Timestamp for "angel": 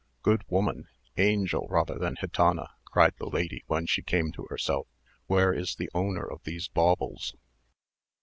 1.17-1.67